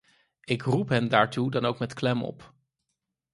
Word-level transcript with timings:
Ik 0.43 0.61
roep 0.61 0.89
hen 0.89 1.07
daartoe 1.09 1.51
dan 1.51 1.65
ook 1.65 1.79
met 1.79 1.93
klem 1.93 2.23
op. 2.23 2.53